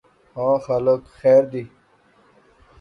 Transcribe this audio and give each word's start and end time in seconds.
ہاں 0.35 0.55
خالق 0.65 1.01
خیر 1.19 1.43
دی 1.51 1.63